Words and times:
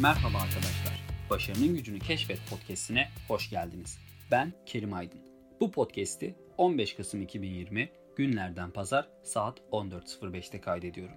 Merhaba 0.00 0.38
arkadaşlar. 0.38 1.02
Başarının 1.30 1.74
gücünü 1.74 1.98
keşfet 1.98 2.38
podcast'ine 2.50 3.08
hoş 3.28 3.50
geldiniz. 3.50 3.98
Ben 4.30 4.52
Kerim 4.66 4.92
Aydın. 4.92 5.20
Bu 5.60 5.70
podcast'i 5.70 6.34
15 6.58 6.96
Kasım 6.96 7.22
2020 7.22 7.90
günlerden 8.16 8.70
pazar 8.70 9.08
saat 9.22 9.58
14.05'te 9.72 10.60
kaydediyorum. 10.60 11.16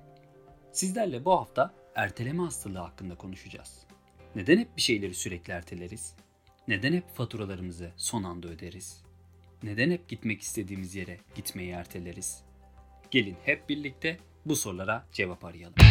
Sizlerle 0.71 1.26
bu 1.26 1.31
hafta 1.31 1.73
erteleme 1.95 2.44
hastalığı 2.44 2.77
hakkında 2.77 3.16
konuşacağız. 3.16 3.86
Neden 4.36 4.57
hep 4.57 4.77
bir 4.77 4.82
şeyleri 4.82 5.14
sürekli 5.14 5.54
erteleriz? 5.54 6.16
Neden 6.68 6.93
hep 6.93 7.16
faturalarımızı 7.16 7.91
son 7.98 8.23
anda 8.23 8.48
öderiz? 8.48 9.04
Neden 9.64 9.91
hep 9.91 10.09
gitmek 10.09 10.41
istediğimiz 10.41 10.96
yere 10.96 11.18
gitmeyi 11.36 11.72
erteleriz? 11.72 12.44
Gelin 13.11 13.38
hep 13.45 13.70
birlikte 13.70 14.17
bu 14.45 14.55
sorulara 14.55 15.05
cevap 15.11 15.45
arayalım. 15.45 15.88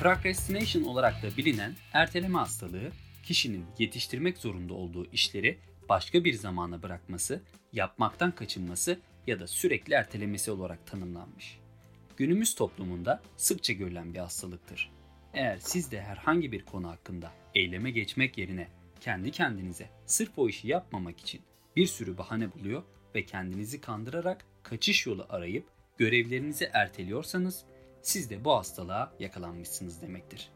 Procrastination 0.00 0.82
olarak 0.82 1.22
da 1.22 1.36
bilinen 1.36 1.74
erteleme 1.92 2.38
hastalığı, 2.38 2.90
kişinin 3.22 3.64
yetiştirmek 3.78 4.38
zorunda 4.38 4.74
olduğu 4.74 5.06
işleri 5.12 5.58
başka 5.88 6.24
bir 6.24 6.34
zamana 6.34 6.82
bırakması, 6.82 7.42
yapmaktan 7.72 8.30
kaçınması 8.34 9.00
ya 9.26 9.40
da 9.40 9.46
sürekli 9.46 9.94
ertelemesi 9.94 10.50
olarak 10.50 10.86
tanımlanmış. 10.86 11.58
Günümüz 12.16 12.54
toplumunda 12.54 13.22
sıkça 13.36 13.72
görülen 13.72 14.14
bir 14.14 14.18
hastalıktır. 14.18 14.90
Eğer 15.34 15.58
siz 15.60 15.90
de 15.92 16.02
herhangi 16.02 16.52
bir 16.52 16.64
konu 16.64 16.88
hakkında 16.88 17.32
eyleme 17.54 17.90
geçmek 17.90 18.38
yerine 18.38 18.68
kendi 19.00 19.30
kendinize 19.30 19.90
sırf 20.06 20.38
o 20.38 20.48
işi 20.48 20.68
yapmamak 20.68 21.20
için 21.20 21.40
bir 21.76 21.86
sürü 21.86 22.18
bahane 22.18 22.52
buluyor 22.52 22.82
ve 23.14 23.24
kendinizi 23.24 23.80
kandırarak 23.80 24.44
kaçış 24.62 25.06
yolu 25.06 25.26
arayıp 25.28 25.66
görevlerinizi 25.98 26.70
erteliyorsanız 26.72 27.64
siz 28.02 28.30
de 28.30 28.44
bu 28.44 28.52
hastalığa 28.52 29.12
yakalanmışsınız 29.18 30.02
demektir. 30.02 30.48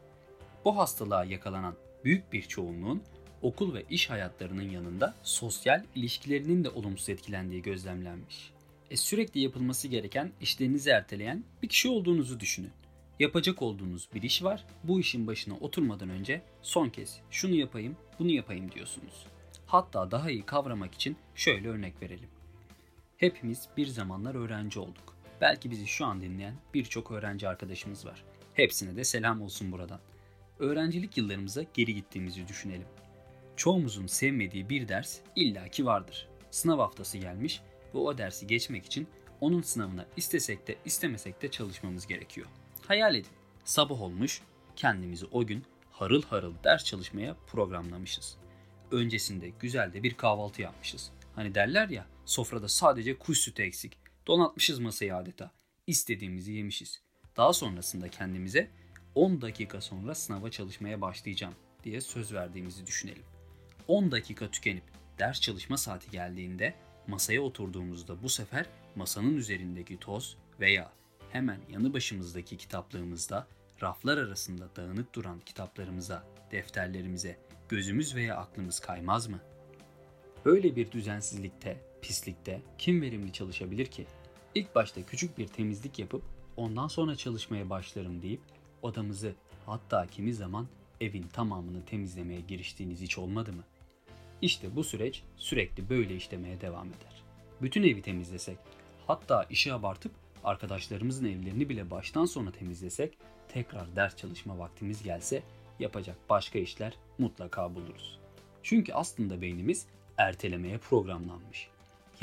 Bu 0.65 0.77
hastalığa 0.77 1.23
yakalanan 1.23 1.75
büyük 2.03 2.33
bir 2.33 2.41
çoğunluğun 2.41 3.03
okul 3.41 3.73
ve 3.73 3.83
iş 3.89 4.09
hayatlarının 4.09 4.69
yanında 4.69 5.15
sosyal 5.23 5.83
ilişkilerinin 5.95 6.63
de 6.63 6.69
olumsuz 6.69 7.09
etkilendiği 7.09 7.61
gözlemlenmiş. 7.61 8.53
E 8.91 8.97
sürekli 8.97 9.39
yapılması 9.39 9.87
gereken 9.87 10.31
işlerinizi 10.41 10.89
erteleyen 10.89 11.43
bir 11.61 11.69
kişi 11.69 11.89
olduğunuzu 11.89 12.39
düşünün. 12.39 12.71
Yapacak 13.19 13.61
olduğunuz 13.61 14.09
bir 14.15 14.21
iş 14.23 14.43
var. 14.43 14.65
Bu 14.83 14.99
işin 14.99 15.27
başına 15.27 15.57
oturmadan 15.57 16.09
önce 16.09 16.41
son 16.61 16.89
kez 16.89 17.19
şunu 17.31 17.55
yapayım, 17.55 17.95
bunu 18.19 18.31
yapayım 18.31 18.71
diyorsunuz. 18.71 19.25
Hatta 19.65 20.11
daha 20.11 20.31
iyi 20.31 20.45
kavramak 20.45 20.93
için 20.93 21.17
şöyle 21.35 21.67
örnek 21.69 22.01
verelim. 22.01 22.29
Hepimiz 23.17 23.67
bir 23.77 23.87
zamanlar 23.87 24.35
öğrenci 24.35 24.79
olduk. 24.79 25.12
Belki 25.41 25.71
bizi 25.71 25.87
şu 25.87 26.05
an 26.05 26.21
dinleyen 26.21 26.55
birçok 26.73 27.11
öğrenci 27.11 27.47
arkadaşımız 27.47 28.05
var. 28.05 28.23
Hepsine 28.53 28.95
de 28.95 29.03
selam 29.03 29.41
olsun 29.41 29.71
buradan. 29.71 29.99
Öğrencilik 30.59 31.17
yıllarımıza 31.17 31.63
geri 31.73 31.95
gittiğimizi 31.95 32.47
düşünelim. 32.47 32.87
Çoğumuzun 33.55 34.07
sevmediği 34.07 34.69
bir 34.69 34.87
ders 34.87 35.19
illaki 35.35 35.85
vardır. 35.85 36.27
Sınav 36.51 36.79
haftası 36.79 37.17
gelmiş 37.17 37.61
ve 37.93 37.97
o 37.97 38.17
dersi 38.17 38.47
geçmek 38.47 38.85
için 38.85 39.07
onun 39.41 39.61
sınavına 39.61 40.05
istesek 40.17 40.67
de 40.67 40.75
istemesek 40.85 41.41
de 41.41 41.51
çalışmamız 41.51 42.07
gerekiyor. 42.07 42.47
Hayal 42.87 43.15
edin. 43.15 43.31
Sabah 43.65 44.01
olmuş, 44.01 44.41
kendimizi 44.75 45.25
o 45.31 45.45
gün 45.45 45.63
harıl 45.91 46.21
harıl 46.21 46.53
ders 46.63 46.83
çalışmaya 46.83 47.35
programlamışız. 47.47 48.37
Öncesinde 48.91 49.49
güzel 49.49 49.93
de 49.93 50.03
bir 50.03 50.13
kahvaltı 50.13 50.61
yapmışız. 50.61 51.11
Hani 51.35 51.55
derler 51.55 51.89
ya, 51.89 52.05
sofrada 52.25 52.67
sadece 52.67 53.17
kuş 53.17 53.39
sütü 53.39 53.63
eksik. 53.63 54.02
Donatmışız 54.27 54.79
masayı 54.79 55.15
adeta. 55.15 55.51
İstediğimizi 55.87 56.51
yemişiz. 56.51 57.01
Daha 57.37 57.53
sonrasında 57.53 58.09
kendimize 58.09 58.69
10 59.15 59.41
dakika 59.41 59.81
sonra 59.81 60.15
sınava 60.15 60.51
çalışmaya 60.51 61.01
başlayacağım 61.01 61.55
diye 61.83 62.01
söz 62.01 62.33
verdiğimizi 62.33 62.87
düşünelim. 62.87 63.23
10 63.87 64.11
dakika 64.11 64.51
tükenip 64.51 64.83
ders 65.19 65.41
çalışma 65.41 65.77
saati 65.77 66.11
geldiğinde 66.11 66.75
masaya 67.07 67.41
oturduğumuzda 67.41 68.23
bu 68.23 68.29
sefer 68.29 68.65
masanın 68.95 69.35
üzerindeki 69.35 69.99
toz 69.99 70.37
veya 70.59 70.91
hemen 71.29 71.59
yanı 71.69 71.93
başımızdaki 71.93 72.57
kitaplığımızda 72.57 73.47
raflar 73.81 74.17
arasında 74.17 74.75
dağınık 74.75 75.15
duran 75.15 75.39
kitaplarımıza, 75.39 76.23
defterlerimize 76.51 77.39
gözümüz 77.69 78.15
veya 78.15 78.37
aklımız 78.37 78.79
kaymaz 78.79 79.27
mı? 79.27 79.39
Böyle 80.45 80.75
bir 80.75 80.91
düzensizlikte, 80.91 81.92
pislikte 82.03 82.61
kim 82.77 83.01
verimli 83.01 83.33
çalışabilir 83.33 83.85
ki? 83.85 84.05
İlk 84.55 84.75
başta 84.75 85.03
küçük 85.03 85.37
bir 85.37 85.47
temizlik 85.47 85.99
yapıp 85.99 86.23
ondan 86.57 86.87
sonra 86.87 87.15
çalışmaya 87.15 87.69
başlarım 87.69 88.21
deyip 88.21 88.41
odamızı 88.81 89.33
hatta 89.65 90.07
kimi 90.07 90.33
zaman 90.33 90.67
evin 91.01 91.23
tamamını 91.23 91.85
temizlemeye 91.85 92.41
giriştiğiniz 92.41 93.01
hiç 93.01 93.17
olmadı 93.17 93.53
mı? 93.53 93.63
İşte 94.41 94.75
bu 94.75 94.83
süreç 94.83 95.23
sürekli 95.37 95.89
böyle 95.89 96.15
işlemeye 96.15 96.61
devam 96.61 96.87
eder. 96.87 97.23
Bütün 97.61 97.83
evi 97.83 98.01
temizlesek, 98.01 98.57
hatta 99.07 99.43
işi 99.43 99.73
abartıp 99.73 100.11
arkadaşlarımızın 100.43 101.25
evlerini 101.25 101.69
bile 101.69 101.91
baştan 101.91 102.25
sona 102.25 102.51
temizlesek, 102.51 103.17
tekrar 103.47 103.95
ders 103.95 104.15
çalışma 104.15 104.59
vaktimiz 104.59 105.03
gelse 105.03 105.43
yapacak 105.79 106.17
başka 106.29 106.59
işler 106.59 106.97
mutlaka 107.17 107.75
buluruz. 107.75 108.19
Çünkü 108.63 108.93
aslında 108.93 109.41
beynimiz 109.41 109.87
ertelemeye 110.17 110.77
programlanmış. 110.77 111.72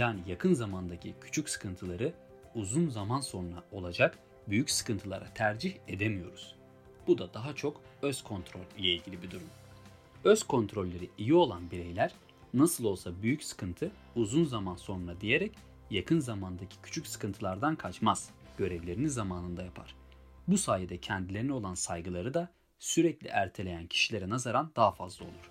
Yani 0.01 0.21
yakın 0.27 0.55
zamandaki 0.55 1.15
küçük 1.21 1.49
sıkıntıları 1.49 2.13
uzun 2.55 2.89
zaman 2.89 3.21
sonra 3.21 3.63
olacak 3.73 4.19
büyük 4.49 4.71
sıkıntılara 4.71 5.35
tercih 5.35 5.75
edemiyoruz. 5.89 6.55
Bu 7.07 7.19
da 7.19 7.35
daha 7.35 7.55
çok 7.55 7.81
öz 8.03 8.23
kontrol 8.23 8.61
ile 8.79 8.89
ilgili 8.89 9.23
bir 9.23 9.31
durum. 9.31 9.49
Öz 10.25 10.43
kontrolleri 10.43 11.11
iyi 11.19 11.35
olan 11.35 11.71
bireyler 11.71 12.15
nasıl 12.55 12.85
olsa 12.85 13.23
büyük 13.23 13.45
sıkıntı 13.45 13.91
uzun 14.17 14.45
zaman 14.45 14.77
sonra 14.77 15.21
diyerek 15.21 15.53
yakın 15.91 16.21
zamandaki 16.21 16.77
küçük 16.83 17.07
sıkıntılardan 17.07 17.77
kaçmaz. 17.77 18.31
Görevlerini 18.59 19.11
zamanında 19.11 19.63
yapar. 19.63 19.95
Bu 20.49 20.59
sayede 20.59 20.99
kendilerine 20.99 21.53
olan 21.53 21.75
saygıları 21.75 22.35
da 22.35 22.49
sürekli 22.79 23.29
erteleyen 23.29 23.87
kişilere 23.87 24.29
nazaran 24.29 24.73
daha 24.77 24.93
fazla 24.93 25.25
olur. 25.25 25.51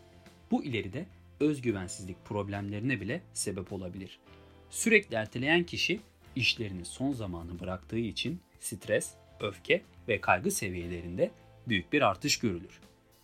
Bu 0.52 0.64
ileride 0.64 1.06
özgüvensizlik 1.40 2.26
problemlerine 2.26 3.02
bile 3.02 3.22
sebep 3.34 3.74
olabilir. 3.74 4.20
Sürekli 4.70 5.16
erteleyen 5.16 5.64
kişi 5.64 6.00
işlerini 6.36 6.86
son 6.86 7.12
zamanı 7.12 7.60
bıraktığı 7.60 7.98
için 7.98 8.42
stres, 8.60 9.14
öfke 9.40 9.82
ve 10.08 10.22
kaygı 10.22 10.52
seviyelerinde 10.52 11.32
büyük 11.68 11.94
bir 11.94 12.02
artış 12.02 12.40
görülür. 12.40 12.80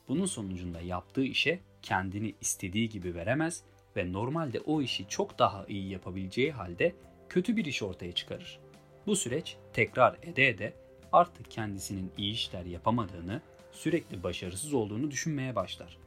Bunun 0.08 0.26
sonucunda 0.26 0.82
yaptığı 0.82 1.24
işe 1.24 1.60
kendini 1.82 2.34
istediği 2.42 2.90
gibi 2.90 3.16
veremez 3.16 3.64
ve 3.96 4.14
normalde 4.14 4.60
o 4.60 4.82
işi 4.82 5.08
çok 5.08 5.40
daha 5.40 5.66
iyi 5.66 5.90
yapabileceği 5.90 6.52
halde 6.52 6.96
kötü 7.30 7.58
bir 7.58 7.66
iş 7.66 7.84
ortaya 7.84 8.12
çıkarır. 8.12 8.60
Bu 9.06 9.16
süreç 9.16 9.58
tekrar 9.74 10.18
ede 10.24 10.48
ede 10.48 10.74
artık 11.12 11.52
kendisinin 11.52 12.12
iyi 12.18 12.34
işler 12.34 12.66
yapamadığını, 12.66 13.42
sürekli 13.72 14.24
başarısız 14.24 14.74
olduğunu 14.74 15.12
düşünmeye 15.12 15.56
başlar. 15.56 15.98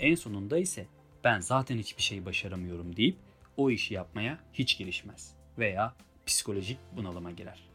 En 0.00 0.14
sonunda 0.14 0.58
ise 0.58 0.86
ben 1.24 1.40
zaten 1.40 1.78
hiçbir 1.78 2.02
şey 2.02 2.24
başaramıyorum 2.24 2.96
deyip 2.96 3.16
o 3.58 3.70
işi 3.70 3.94
yapmaya 3.94 4.38
hiç 4.52 4.78
girişmez 4.78 5.34
veya 5.58 5.94
psikolojik 6.26 6.78
bunalıma 6.96 7.30
girer. 7.30 7.68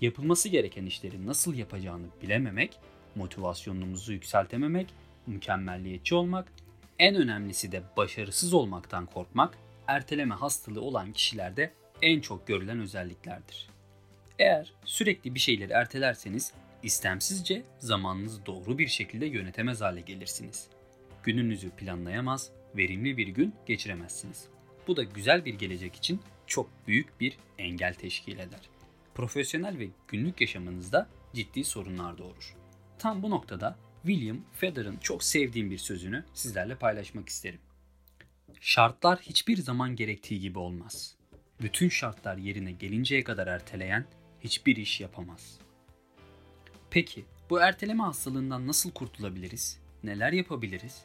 Yapılması 0.00 0.48
gereken 0.48 0.86
işleri 0.86 1.26
nasıl 1.26 1.54
yapacağını 1.54 2.06
bilememek, 2.22 2.78
motivasyonumuzu 3.14 4.12
yükseltememek, 4.12 4.94
mükemmelliyetçi 5.26 6.14
olmak, 6.14 6.52
en 6.98 7.14
önemlisi 7.14 7.72
de 7.72 7.82
başarısız 7.96 8.54
olmaktan 8.54 9.06
korkmak, 9.06 9.58
erteleme 9.86 10.34
hastalığı 10.34 10.80
olan 10.80 11.12
kişilerde 11.12 11.72
en 12.02 12.20
çok 12.20 12.46
görülen 12.46 12.80
özelliklerdir. 12.80 13.68
Eğer 14.38 14.72
sürekli 14.84 15.34
bir 15.34 15.40
şeyleri 15.40 15.72
ertelerseniz 15.72 16.52
istemsizce 16.82 17.62
zamanınızı 17.78 18.46
doğru 18.46 18.78
bir 18.78 18.88
şekilde 18.88 19.26
yönetemez 19.26 19.80
hale 19.80 20.00
gelirsiniz. 20.00 20.68
Gününüzü 21.22 21.70
planlayamaz, 21.70 22.50
verimli 22.76 23.16
bir 23.16 23.28
gün 23.28 23.54
geçiremezsiniz. 23.66 24.48
Bu 24.88 24.96
da 24.96 25.02
güzel 25.02 25.44
bir 25.44 25.54
gelecek 25.54 25.96
için 25.96 26.20
çok 26.46 26.70
büyük 26.86 27.20
bir 27.20 27.38
engel 27.58 27.94
teşkil 27.94 28.38
eder. 28.38 28.60
Profesyonel 29.14 29.78
ve 29.78 29.88
günlük 30.08 30.40
yaşamınızda 30.40 31.08
ciddi 31.34 31.64
sorunlar 31.64 32.18
doğurur. 32.18 32.56
Tam 32.98 33.22
bu 33.22 33.30
noktada 33.30 33.78
William 34.06 34.40
Federer'ın 34.52 34.96
çok 34.96 35.24
sevdiğim 35.24 35.70
bir 35.70 35.78
sözünü 35.78 36.24
sizlerle 36.34 36.74
paylaşmak 36.74 37.28
isterim. 37.28 37.60
Şartlar 38.60 39.18
hiçbir 39.18 39.56
zaman 39.56 39.96
gerektiği 39.96 40.40
gibi 40.40 40.58
olmaz. 40.58 41.16
Bütün 41.62 41.88
şartlar 41.88 42.36
yerine 42.36 42.72
gelinceye 42.72 43.24
kadar 43.24 43.46
erteleyen 43.46 44.06
hiçbir 44.40 44.76
iş 44.76 45.00
yapamaz. 45.00 45.58
Peki 46.90 47.24
bu 47.50 47.60
erteleme 47.60 48.02
hastalığından 48.02 48.66
nasıl 48.66 48.90
kurtulabiliriz? 48.90 49.78
Neler 50.04 50.32
yapabiliriz? 50.32 51.04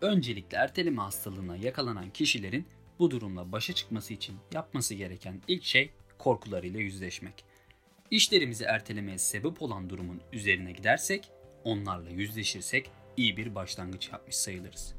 Öncelikle 0.00 0.56
erteleme 0.56 1.02
hastalığına 1.02 1.56
yakalanan 1.56 2.10
kişilerin 2.10 2.66
bu 2.98 3.10
durumla 3.10 3.52
başa 3.52 3.72
çıkması 3.72 4.14
için 4.14 4.36
yapması 4.52 4.94
gereken 4.94 5.42
ilk 5.48 5.64
şey 5.64 5.90
korkularıyla 6.18 6.80
yüzleşmek. 6.80 7.44
İşlerimizi 8.10 8.64
ertelemeye 8.64 9.18
sebep 9.18 9.62
olan 9.62 9.90
durumun 9.90 10.20
üzerine 10.32 10.72
gidersek, 10.72 11.30
onlarla 11.64 12.10
yüzleşirsek 12.10 12.90
iyi 13.16 13.36
bir 13.36 13.54
başlangıç 13.54 14.12
yapmış 14.12 14.36
sayılırız. 14.36 14.94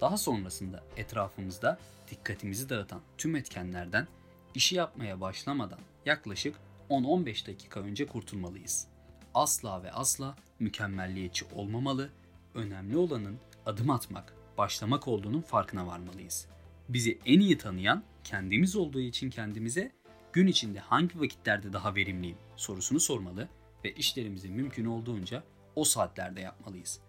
Daha 0.00 0.16
sonrasında 0.16 0.84
etrafımızda 0.96 1.78
dikkatimizi 2.10 2.68
dağıtan 2.68 3.00
tüm 3.18 3.36
etkenlerden 3.36 4.08
işi 4.54 4.74
yapmaya 4.74 5.20
başlamadan 5.20 5.80
yaklaşık 6.06 6.56
10-15 6.90 7.46
dakika 7.46 7.80
önce 7.80 8.06
kurtulmalıyız. 8.06 8.86
Asla 9.34 9.82
ve 9.82 9.92
asla 9.92 10.36
mükemmelliyetçi 10.58 11.44
olmamalı, 11.54 12.10
önemli 12.54 12.96
olanın 12.96 13.38
adım 13.66 13.90
atmak, 13.90 14.34
başlamak 14.58 15.08
olduğunun 15.08 15.40
farkına 15.40 15.86
varmalıyız. 15.86 16.48
Bizi 16.88 17.18
en 17.26 17.40
iyi 17.40 17.58
tanıyan 17.58 18.04
kendimiz 18.24 18.76
olduğu 18.76 19.00
için 19.00 19.30
kendimize 19.30 19.92
gün 20.32 20.46
içinde 20.46 20.78
hangi 20.78 21.20
vakitlerde 21.20 21.72
daha 21.72 21.94
verimliyim 21.94 22.36
sorusunu 22.56 23.00
sormalı 23.00 23.48
ve 23.84 23.92
işlerimizi 23.92 24.48
mümkün 24.48 24.84
olduğunca 24.84 25.42
o 25.76 25.84
saatlerde 25.84 26.40
yapmalıyız. 26.40 27.00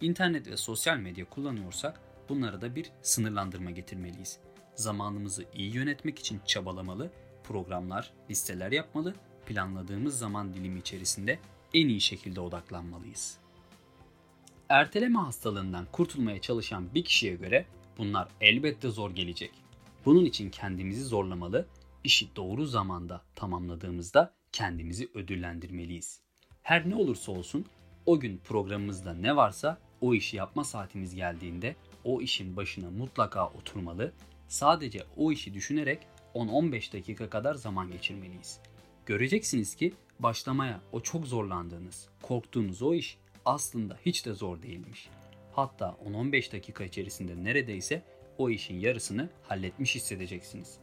İnternet 0.00 0.46
ve 0.46 0.56
sosyal 0.56 0.96
medya 0.96 1.24
kullanıyorsak 1.24 2.00
bunlara 2.28 2.60
da 2.60 2.76
bir 2.76 2.90
sınırlandırma 3.02 3.70
getirmeliyiz. 3.70 4.38
Zamanımızı 4.74 5.44
iyi 5.54 5.74
yönetmek 5.74 6.18
için 6.18 6.40
çabalamalı, 6.46 7.10
programlar, 7.44 8.12
listeler 8.30 8.72
yapmalı, 8.72 9.14
planladığımız 9.46 10.18
zaman 10.18 10.54
dilimi 10.54 10.80
içerisinde 10.80 11.38
en 11.74 11.88
iyi 11.88 12.00
şekilde 12.00 12.40
odaklanmalıyız. 12.40 13.38
Erteleme 14.68 15.18
hastalığından 15.18 15.86
kurtulmaya 15.92 16.40
çalışan 16.40 16.94
bir 16.94 17.04
kişiye 17.04 17.34
göre 17.34 17.66
bunlar 17.98 18.28
elbette 18.40 18.88
zor 18.88 19.10
gelecek. 19.10 19.50
Bunun 20.04 20.24
için 20.24 20.50
kendimizi 20.50 21.04
zorlamalı, 21.04 21.66
işi 22.04 22.36
doğru 22.36 22.66
zamanda 22.66 23.22
tamamladığımızda 23.34 24.34
kendimizi 24.52 25.08
ödüllendirmeliyiz. 25.14 26.20
Her 26.62 26.90
ne 26.90 26.96
olursa 26.96 27.32
olsun 27.32 27.66
o 28.06 28.20
gün 28.20 28.38
programımızda 28.38 29.14
ne 29.14 29.36
varsa 29.36 29.78
o 30.00 30.14
işi 30.14 30.36
yapma 30.36 30.64
saatimiz 30.64 31.14
geldiğinde 31.14 31.76
o 32.04 32.20
işin 32.20 32.56
başına 32.56 32.90
mutlaka 32.90 33.48
oturmalı, 33.48 34.12
sadece 34.48 35.04
o 35.16 35.32
işi 35.32 35.54
düşünerek 35.54 35.98
10-15 36.34 36.92
dakika 36.92 37.30
kadar 37.30 37.54
zaman 37.54 37.90
geçirmeliyiz. 37.90 38.60
Göreceksiniz 39.06 39.74
ki 39.74 39.94
başlamaya 40.18 40.80
o 40.92 41.00
çok 41.00 41.26
zorlandığınız, 41.26 42.08
korktuğunuz 42.22 42.82
o 42.82 42.94
iş 42.94 43.18
aslında 43.44 43.98
hiç 44.06 44.26
de 44.26 44.32
zor 44.32 44.62
değilmiş. 44.62 45.08
Hatta 45.54 45.96
10-15 46.06 46.52
dakika 46.52 46.84
içerisinde 46.84 47.44
neredeyse 47.44 48.02
o 48.38 48.50
işin 48.50 48.80
yarısını 48.80 49.28
halletmiş 49.42 49.94
hissedeceksiniz. 49.94 50.78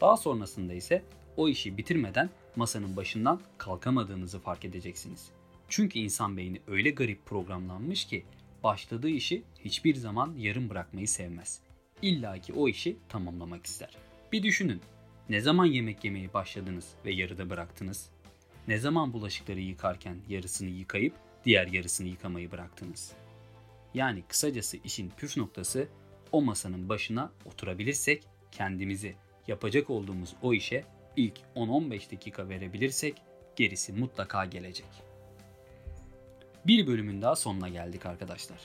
Daha 0.00 0.16
sonrasında 0.16 0.74
ise 0.74 1.02
o 1.36 1.48
işi 1.48 1.78
bitirmeden 1.78 2.30
masanın 2.56 2.96
başından 2.96 3.40
kalkamadığınızı 3.58 4.40
fark 4.40 4.64
edeceksiniz. 4.64 5.30
Çünkü 5.68 5.98
insan 5.98 6.36
beyni 6.36 6.60
öyle 6.66 6.90
garip 6.90 7.26
programlanmış 7.26 8.04
ki 8.04 8.24
başladığı 8.64 9.08
işi 9.08 9.42
hiçbir 9.64 9.94
zaman 9.94 10.34
yarım 10.38 10.70
bırakmayı 10.70 11.08
sevmez. 11.08 11.60
İlla 12.02 12.38
ki 12.38 12.52
o 12.52 12.68
işi 12.68 12.96
tamamlamak 13.08 13.66
ister. 13.66 13.96
Bir 14.32 14.42
düşünün. 14.42 14.80
Ne 15.28 15.40
zaman 15.40 15.66
yemek 15.66 16.04
yemeye 16.04 16.32
başladınız 16.34 16.88
ve 17.04 17.12
yarıda 17.12 17.50
bıraktınız? 17.50 18.10
Ne 18.68 18.78
zaman 18.78 19.12
bulaşıkları 19.12 19.60
yıkarken 19.60 20.16
yarısını 20.28 20.70
yıkayıp 20.70 21.14
diğer 21.44 21.66
yarısını 21.66 22.08
yıkamayı 22.08 22.52
bıraktınız? 22.52 23.12
Yani 23.96 24.22
kısacası 24.28 24.76
işin 24.76 25.10
püf 25.10 25.36
noktası 25.36 25.88
o 26.32 26.42
masanın 26.42 26.88
başına 26.88 27.32
oturabilirsek 27.44 28.24
kendimizi 28.52 29.14
yapacak 29.46 29.90
olduğumuz 29.90 30.34
o 30.42 30.54
işe 30.54 30.84
ilk 31.16 31.40
10-15 31.54 32.12
dakika 32.12 32.48
verebilirsek 32.48 33.22
gerisi 33.56 33.92
mutlaka 33.92 34.44
gelecek. 34.44 34.86
Bir 36.66 36.86
bölümün 36.86 37.22
daha 37.22 37.36
sonuna 37.36 37.68
geldik 37.68 38.06
arkadaşlar. 38.06 38.58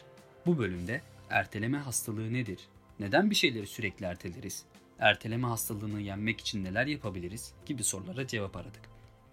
Bu 0.46 0.58
bölümde 0.58 1.02
erteleme 1.30 1.78
hastalığı 1.78 2.34
nedir? 2.34 2.60
Neden 3.00 3.30
bir 3.30 3.36
şeyleri 3.36 3.68
sürekli 3.68 4.06
erteleriz? 4.06 4.66
Erteleme 5.00 5.48
hastalığını 5.48 6.02
yenmek 6.02 6.40
için 6.40 6.64
neler 6.64 6.88
yapabiliriz? 6.88 7.54
gibi 7.66 7.84
sorulara 7.84 8.28
cevap 8.28 8.56
aradık. 8.56 8.82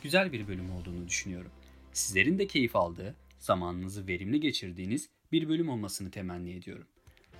Güzel 0.02 0.32
bir 0.32 0.48
bölüm 0.48 0.70
olduğunu 0.70 1.08
düşünüyorum. 1.08 1.50
Sizlerin 1.92 2.38
de 2.38 2.46
keyif 2.46 2.76
aldığı, 2.76 3.14
zamanınızı 3.38 4.06
verimli 4.06 4.40
geçirdiğiniz 4.40 5.08
bir 5.32 5.48
bölüm 5.48 5.68
olmasını 5.68 6.10
temenni 6.10 6.52
ediyorum. 6.52 6.86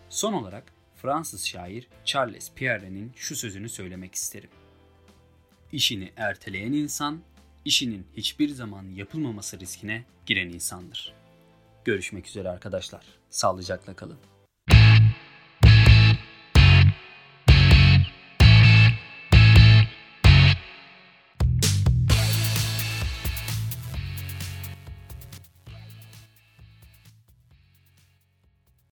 Son 0.09 0.33
olarak 0.33 0.73
Fransız 0.97 1.47
şair 1.47 1.89
Charles 2.05 2.53
Pierre'nin 2.55 3.13
şu 3.17 3.37
sözünü 3.37 3.69
söylemek 3.69 4.15
isterim. 4.15 4.51
İşini 5.73 6.13
erteleyen 6.17 6.73
insan, 6.73 7.21
işinin 7.65 8.07
hiçbir 8.17 8.49
zaman 8.49 8.85
yapılmaması 8.85 9.61
riskine 9.61 10.05
giren 10.27 10.49
insandır. 10.49 11.15
Görüşmek 11.85 12.27
üzere 12.27 12.49
arkadaşlar. 12.49 13.05
Sağlıcakla 13.31 13.97
kalın. 13.97 14.19